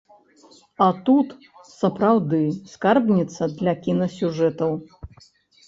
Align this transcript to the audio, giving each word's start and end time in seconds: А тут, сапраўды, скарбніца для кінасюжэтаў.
А 0.85 0.87
тут, 1.09 1.27
сапраўды, 1.81 2.41
скарбніца 2.73 3.43
для 3.61 3.77
кінасюжэтаў. 3.85 4.71